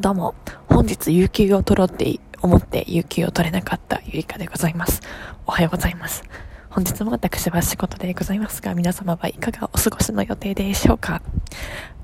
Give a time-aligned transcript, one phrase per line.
[0.00, 0.36] どうも、
[0.68, 5.02] 本日有給を取ろうって思って有給を取れなかったゆりかでございます。
[5.44, 6.22] おはようございます。
[6.70, 11.20] 本日も私は仕事でございますが、皆様はいかがお過ごしの予定でしょうか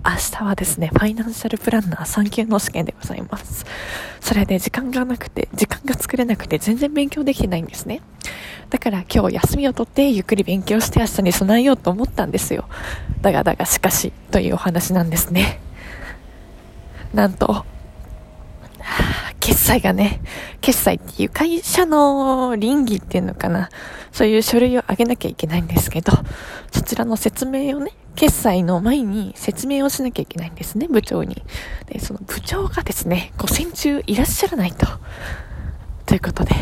[0.04, 3.65] 明日はですね、ファイナンシャルプランナー3級の試験でございます。
[4.21, 8.01] それで時間がなくて、時間が作れなくて全然勉強できてないんですね。
[8.71, 12.65] だから今日休みを取ってゆっくり勉強して明日に備えようと思ったんですよ。
[13.21, 15.61] だがだがしかしというお話なんですね。
[17.13, 17.65] なんと、
[19.64, 20.20] 済がね、
[20.60, 23.70] 決済っていう会社の倫理っていうのかな。
[24.12, 26.12] そういう書類をあげなきゃいけないんですけど、
[26.70, 31.42] そちらの説明をね、決済の前に説明をしなきゃいけないんですね、部長に。
[31.87, 34.87] で、その部長がですね、午前中いらっしゃらないと。
[36.06, 36.54] ということで、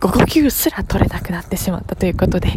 [0.00, 2.48] 午後休すら取れなくなってしまったということで、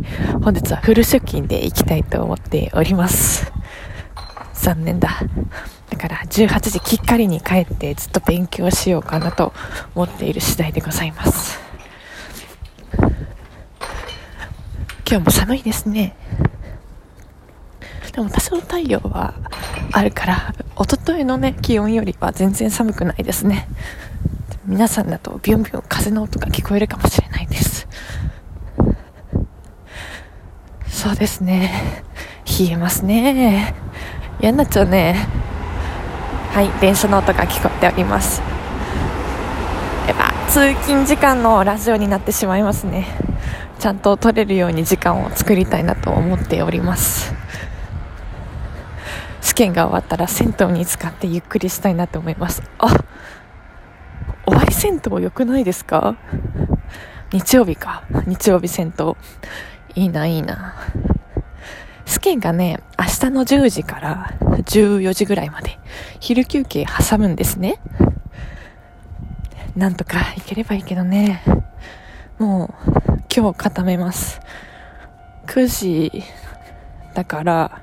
[0.42, 3.52] 本日はフル出勤で行きたいと思っております。
[4.54, 5.20] 残念だ。
[5.90, 9.54] だから18時きっかりに帰ってずっと勉強しようかなと
[9.96, 11.60] 思っている次第でございます。
[15.10, 16.16] 今日も寒いですね。
[18.12, 19.36] でも多少太陽は
[19.94, 23.68] あるから、おとといのね、気温よりは全然寒くないですね。
[24.66, 27.88] 皆さんだとビュンビュン風の音が聞こえるかもしれないです。
[30.88, 32.04] そうですね。
[32.60, 33.76] 冷えますね。
[34.42, 35.28] 嫌になっちゃうね。
[36.54, 38.42] はい、電車の音が聞こえております。
[40.08, 43.08] やっぱ通勤時間のラジオになってしまいますね。
[43.80, 47.36] ちゃんと撮れるように時間を作りたいなと思っております。
[49.42, 52.64] 試験が終わったら銭湯に使ってゆっくりしたいなと思います。
[52.80, 52.88] あ、
[54.46, 56.16] 終わり銭湯良くないですか？
[57.32, 58.04] 日曜日か。
[58.26, 59.16] 日曜日銭湯。
[59.96, 60.76] いいな、いいな。
[62.06, 62.80] 試験がね、
[63.18, 65.78] 日の10時から14時ぐらいまで
[66.20, 67.80] 昼休憩挟むんですね。
[69.76, 71.44] なんとか行ければいいけどね。
[72.40, 72.92] もう
[73.36, 74.40] 今日固めます。
[75.48, 76.24] 9時
[77.14, 77.82] だから、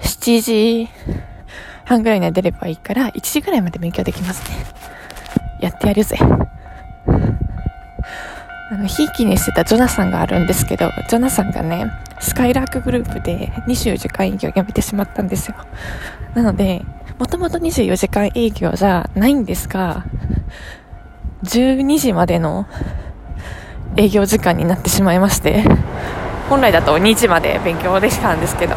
[0.00, 0.88] 7時
[1.84, 4.56] 半ぐらいには出ればいいから、1時ぐらいまで勉強できますね。
[5.60, 6.16] やってやるぜ。
[8.72, 15.56] あの、ひいきにしてたジョナサンがあるんですけど、ジョナサンがね、スカイラークグループで24時間営業をやめてしまったんですよ。
[16.34, 16.84] なので、
[17.18, 20.04] もともと24時間営業じゃないんですが、
[21.42, 22.68] 12時までの
[23.96, 25.64] 営業時間になってしまいまして、
[26.48, 28.76] 本来だと2時まで勉強できたんですけど、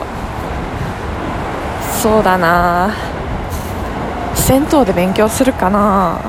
[2.01, 2.95] そうだな
[4.33, 6.19] 銭湯で勉強するかな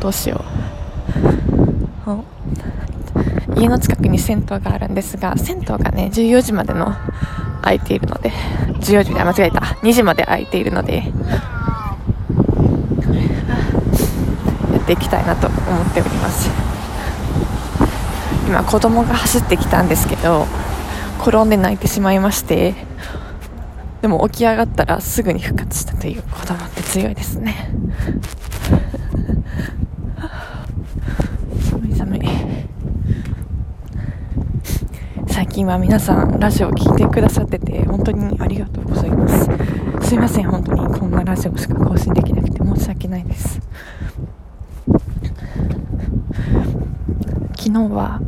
[0.00, 0.59] どうしよう。
[3.56, 6.94] 家の近くに銭湯があるんですが、銭湯がね、14時までの
[7.62, 8.30] 空いているので、
[8.80, 9.60] 14時で間違えた。
[9.82, 10.96] 2時まで空いているので、
[14.72, 15.58] やっていきたいなと思っ
[15.92, 16.50] ております。
[18.48, 20.46] 今、子供が走ってきたんですけど、
[21.20, 22.74] 転んで泣いてしまいまして、
[24.00, 27.70] でも起き上がったらすぐに復活したという子供って強いですね。
[31.80, 32.20] 寒い寒い。
[35.28, 39.48] 最近は皆さんラジオを聴いてくださってて本当にありがとうございます。
[40.06, 43.60] すいません本当にこんなラジオしか更新できなくて申し訳ないです。
[47.56, 48.20] 昨日は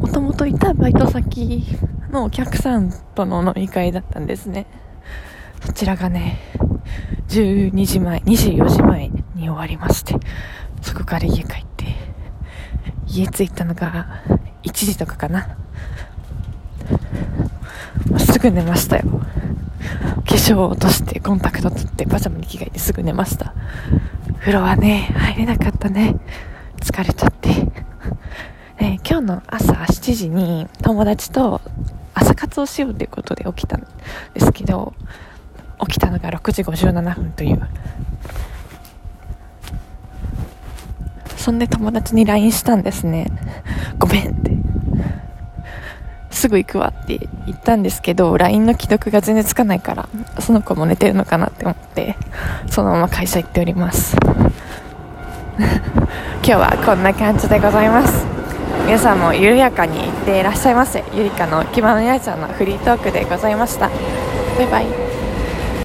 [0.00, 1.62] もともといたバイト先
[2.10, 4.66] のお客さんとの飲み会だったんですね。
[5.64, 6.40] そちらがね
[7.28, 10.16] 12時前24時前に終わりまして
[10.80, 11.67] そこから家帰って
[13.08, 14.22] 家着いたのが
[14.62, 15.56] 1時とかかな。
[18.18, 19.04] すぐ寝ましたよ。
[20.26, 23.54] 化粧を落としてコンタクト取ってパジャマに着替えてすぐ寝ました。
[24.40, 26.16] 風呂はね入れなかったね。
[26.80, 27.48] 疲れちゃって、
[28.80, 31.60] ね、今日の朝7時に友達と
[32.14, 33.86] 朝活をしようということで起きたん
[34.34, 34.94] ですけど
[35.80, 37.60] 起きたのが6時57分という
[41.48, 43.26] そんで友達に LINE したんですね。
[43.98, 44.50] ごめんって。
[46.30, 50.08] すぐ行くわって言ったんですけど LINE の既読が全然つかないから
[50.40, 52.16] その子も寝てるのかなって思って
[52.66, 54.14] そのまま会社行っております。
[55.56, 58.26] 今日はこんな感じでございます。
[58.84, 61.02] 皆さんも緩やかにいっていらっしゃいませ。
[61.14, 63.88] ゆりかの気ままやちゃんのフリートークでございました。
[64.58, 65.07] バイバイ。